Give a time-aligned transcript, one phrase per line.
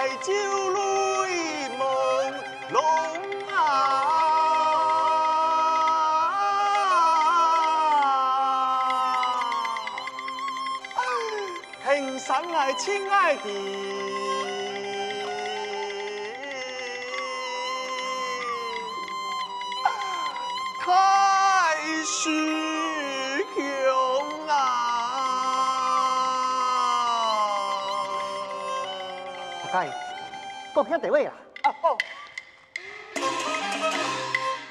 [0.00, 1.82] 来就泪朦
[2.72, 2.80] 胧
[3.52, 4.30] 啊！
[12.78, 13.99] 亲爱的。
[30.80, 31.32] 国兄地位啦！
[31.64, 31.94] 啊好，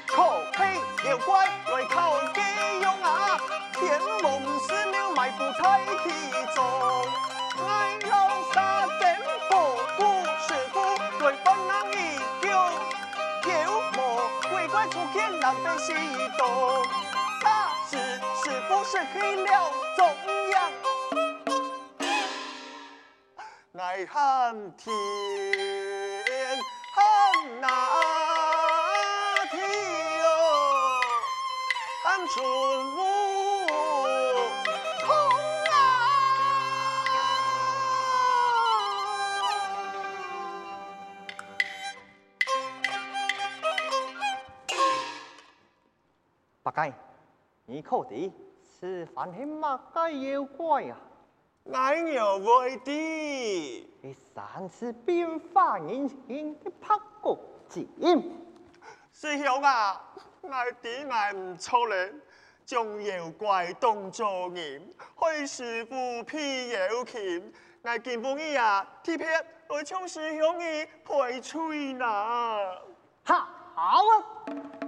[0.08, 0.24] 可
[0.58, 0.74] 悲
[1.08, 2.40] 妖怪来靠鸡
[2.82, 3.38] 用啊！
[3.74, 6.10] 天龙寺庙埋伏在其
[6.52, 6.64] 中，
[7.64, 9.62] 爱老沙真保
[9.96, 10.80] 护师傅
[11.24, 12.48] 来帮人一救，
[13.48, 15.92] 妖魔鬼怪出现难被西
[16.36, 16.84] 东，
[17.40, 17.96] 沙师
[18.42, 20.00] 师傅是黑了中
[20.50, 20.72] 央，
[23.78, 25.69] 爱喊天。
[27.60, 27.68] 那
[29.50, 29.60] 天
[30.24, 31.00] 哦，
[32.06, 32.42] 俺春
[32.86, 32.98] 母
[35.06, 35.06] 空
[35.68, 35.72] 啊！
[46.62, 46.94] 八戒，
[47.66, 48.32] 你可知
[48.62, 50.96] 此番是乜个妖怪啊？
[51.70, 52.90] 俺有为的，
[54.00, 56.98] 你三次变化人形的拍
[59.12, 60.02] 师兄啊，
[60.50, 62.12] 俺弟俺唔出咧，
[62.64, 64.82] 将妖怪当作人，
[65.18, 72.80] 开师傅辟妖拳，俺见风儿啊，特别来唱师兄的配吹啦，
[73.24, 74.79] 哈，好啊。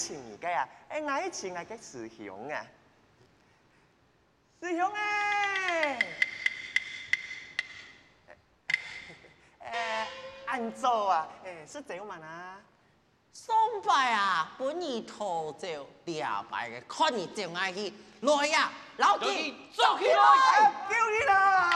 [0.00, 0.66] 爱咩情嘅呀？
[0.88, 2.64] 哎，爱情爱嘅师兄啊，
[4.62, 5.98] 师兄哎，
[9.58, 10.08] 哎，
[10.46, 12.58] 按照啊，哎，是怎样嘛啊？
[13.32, 21.70] 送拜啊，本意头就两拜嘅，看你怎爱去，来呀，老弟，走起来，叫你啦！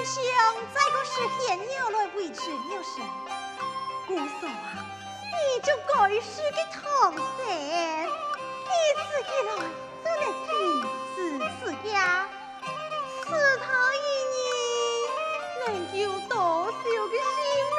[0.00, 0.16] 你想
[0.72, 3.04] 再个实现要来维持有神，
[4.06, 4.80] 姑嫂啊，
[5.30, 5.92] 你就该
[6.22, 6.80] 是个同
[7.18, 7.44] 学，
[8.64, 9.48] 你自己来
[10.02, 10.48] 就来停
[11.14, 11.18] 止
[11.60, 12.26] 自家，
[13.26, 13.98] 是他一
[14.32, 14.40] 年
[15.66, 15.68] 能
[16.00, 16.80] 有多少个性
[17.76, 17.78] 命？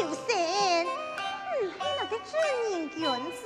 [0.00, 0.28] 有神，
[1.62, 2.30] 嗯，还那个正
[2.70, 3.00] 人君
[3.32, 3.40] 子，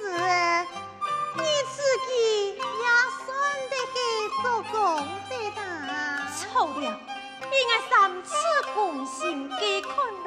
[1.37, 1.43] 你
[1.75, 2.11] 自己
[2.57, 2.87] 也
[3.25, 3.27] 算
[3.71, 3.97] 得去
[4.43, 4.75] 做功
[5.29, 5.61] 德的。
[6.37, 6.85] 错了，
[7.43, 8.35] 应该三次
[8.75, 9.93] 共心给看
[10.25, 10.27] 来，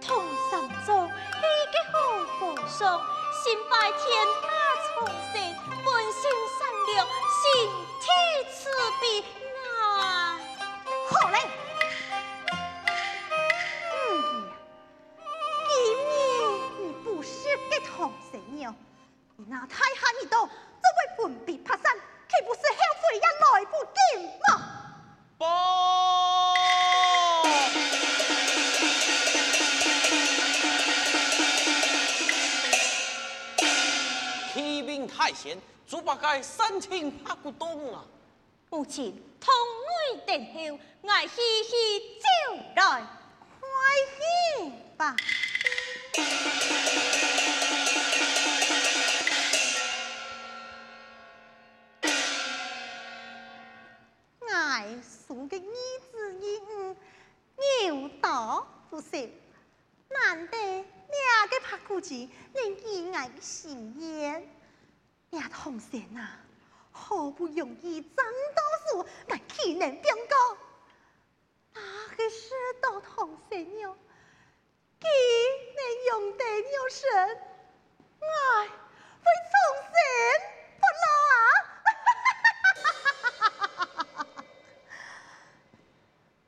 [0.00, 0.52] 同三
[0.84, 1.96] 座你个好
[2.38, 3.00] 和尚，
[3.42, 4.02] 心拜天
[4.42, 4.46] 下
[4.84, 5.34] 苍生，
[5.84, 6.22] 本性
[6.58, 6.60] 善
[6.94, 7.42] 良，心
[8.00, 8.04] 天
[36.34, 38.04] 猪八戒三请怕不动啊！
[38.68, 43.06] 母亲，同我等候，我嘻嘻就来，
[43.60, 43.68] 快
[44.16, 45.14] 去吧。
[55.02, 55.62] 送给儿
[56.12, 56.96] 子一五，
[57.56, 59.30] 牛刀不食，
[60.08, 62.14] 难得两个拍骨子
[62.54, 64.46] 能意外的心愿。
[65.34, 66.28] 俩同学呐，
[66.90, 68.62] 好不容易争到
[68.92, 70.56] 手，但岂能变高？
[71.74, 71.80] 那
[72.16, 72.50] 个世
[72.80, 73.96] 道同学哟，
[75.00, 75.06] 岂
[75.76, 77.38] 能用得了神？
[78.20, 79.54] 爱会从
[79.90, 79.94] 神
[80.80, 81.36] 不老啊！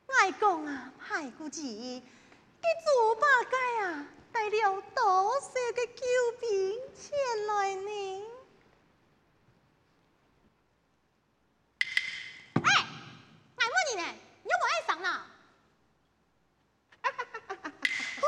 [0.19, 2.01] 爱讲啊，派估计，
[2.61, 6.01] 这猪八戒啊，带了多少个救
[6.39, 8.23] 兵前来呢？
[13.69, 14.07] 问你呢，
[14.43, 15.07] 你有冇爱上呢？
[18.21, 18.25] 哦，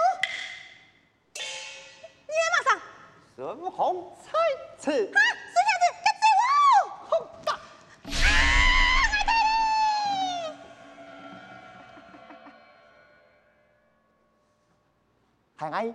[2.27, 2.79] 你爱马上？
[3.35, 4.31] 孙悟空在
[4.77, 5.11] 此。
[15.57, 15.93] 看爱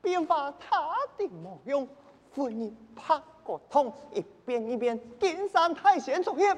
[0.00, 1.84] 变化他的模样，
[2.32, 6.56] 妇人拍个痛，一遍一遍，金山太险作业。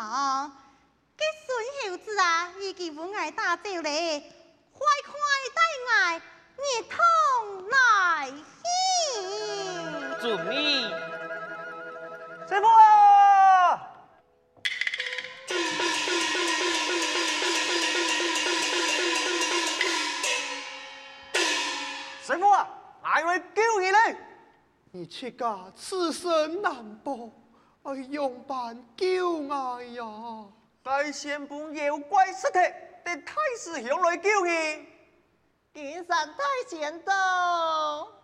[0.00, 0.50] 堂，
[1.18, 1.48] 吉顺
[1.82, 4.32] 孝子啊，已经稳挨打走嘞，
[4.72, 5.12] 快快
[5.54, 5.60] 带
[5.92, 6.22] 爱
[6.56, 6.96] 热汤
[7.68, 10.18] 来喝。
[10.22, 10.88] 遵命。
[12.48, 13.78] 师傅啊！
[22.24, 22.66] 师傅啊，
[23.02, 24.16] 来位救你嘞！
[24.92, 27.30] 你却敢此生难保。
[27.90, 30.46] 哎，用板救我呀！
[30.80, 32.58] 大仙本妖怪尸体，
[33.04, 34.86] 得太师兄来救你。
[35.74, 38.19] 金山太仙到。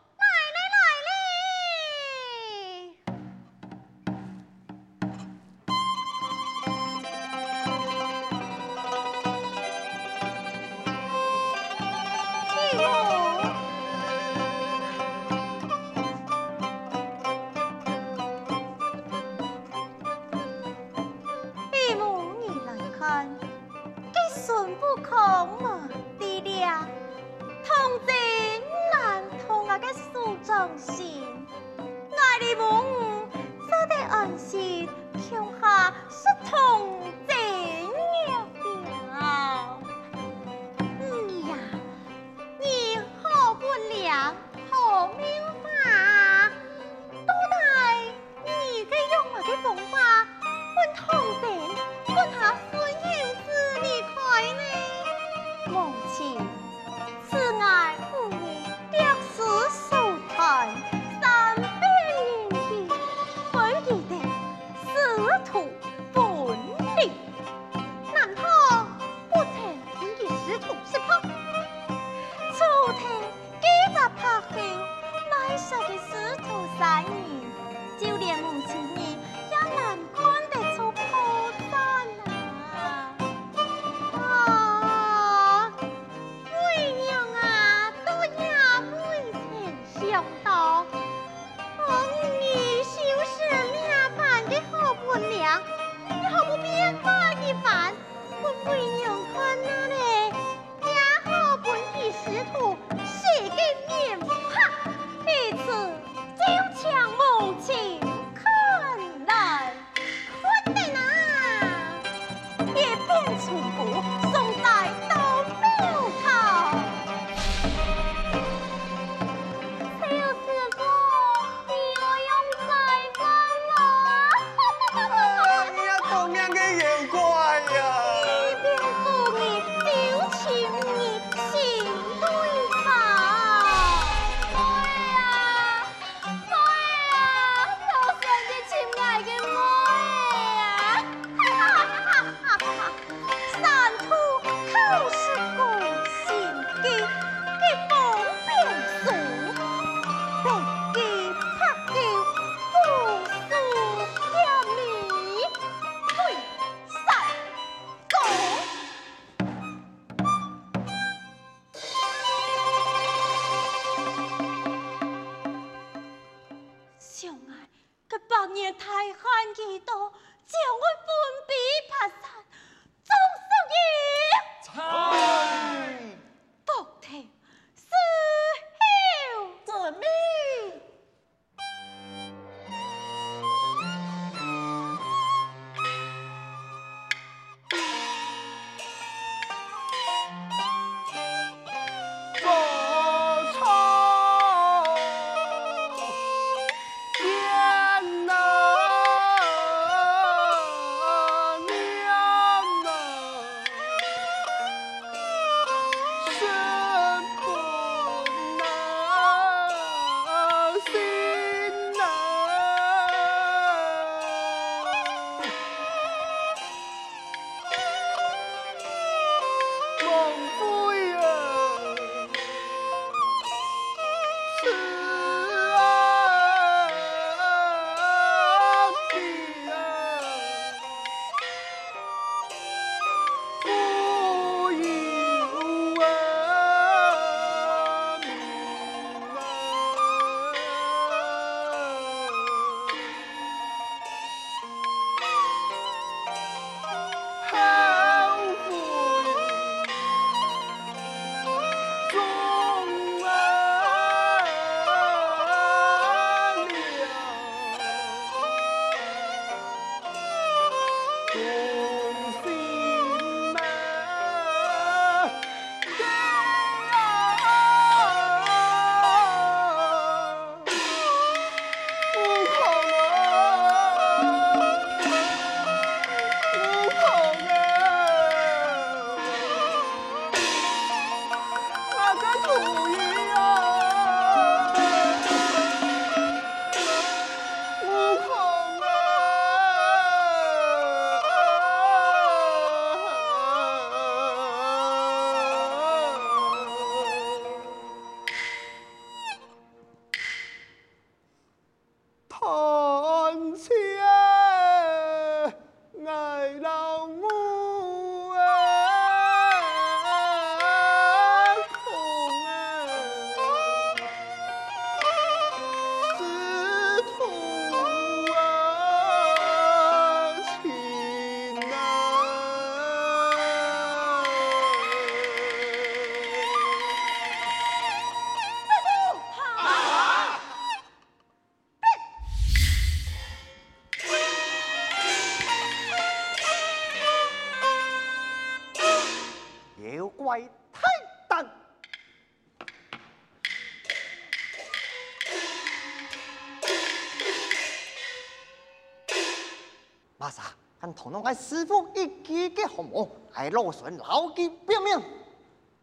[350.27, 350.45] 马上
[350.81, 355.01] 跟同侬俺师傅一起给红毛，还落顺老几表面。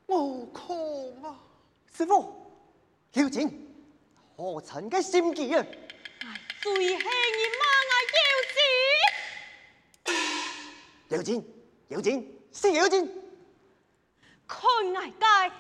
[0.08, 1.39] 悟空啊，
[1.89, 2.46] 师傅，
[3.13, 3.74] 有请，
[4.36, 5.65] 何曾嘅心机啊？
[6.62, 7.94] 最恨你妈啊！
[11.08, 11.41] 有钱，
[11.88, 13.10] 有钱，是有钱。
[14.46, 15.56] 看外界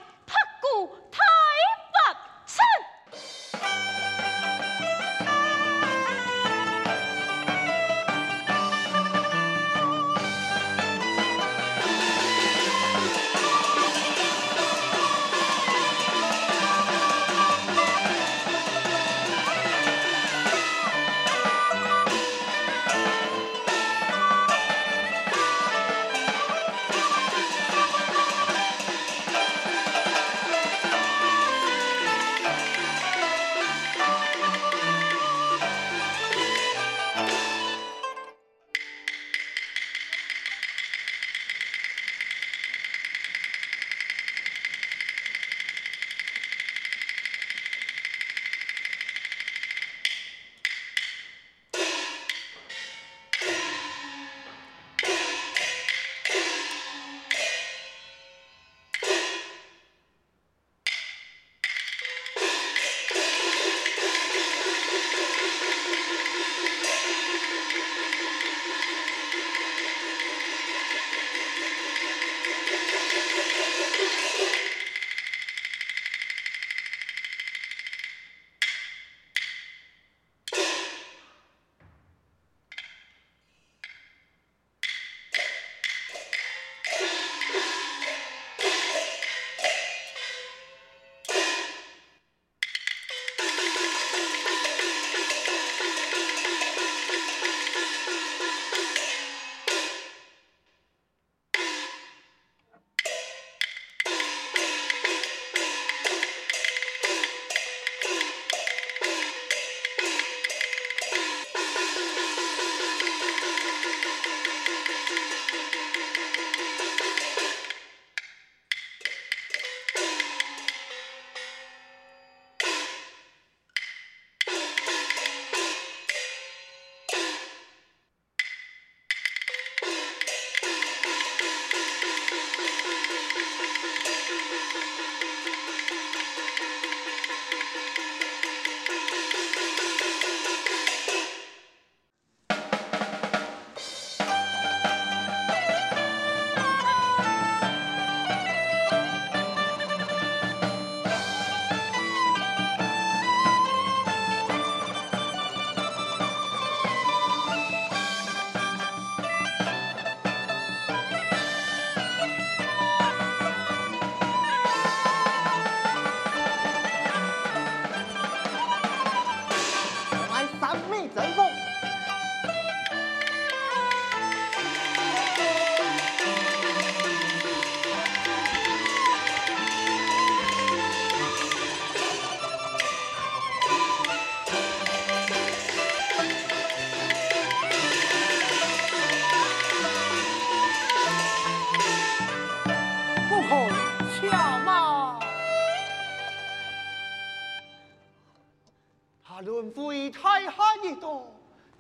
[200.13, 200.51] 太下
[200.83, 201.23] 一道，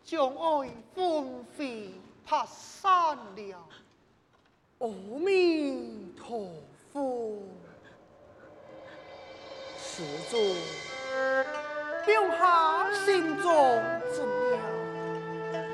[0.03, 1.91] 将爱纷飞
[2.25, 3.67] 怕散了。
[4.79, 4.87] 阿
[5.19, 6.49] 弥陀
[6.91, 7.37] 佛，
[9.77, 10.37] 施主，
[12.05, 13.51] 留下心中
[14.11, 14.17] 怎
[14.51, 14.59] 样？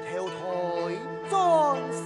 [0.06, 0.36] 投胎
[1.30, 1.34] 转
[1.91, 2.06] 身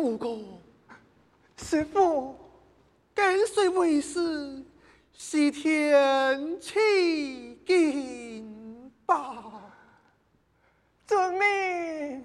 [0.00, 0.38] 五哥，
[1.58, 2.34] 师傅，
[3.14, 4.64] 跟随为师，
[5.12, 9.44] 西天取经吧。
[11.06, 12.24] 遵命。